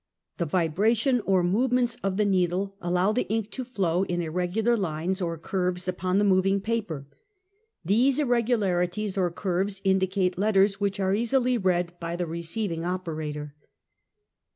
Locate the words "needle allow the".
2.25-3.27